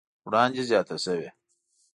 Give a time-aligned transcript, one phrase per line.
[0.27, 1.29] وړاندې زياته شوې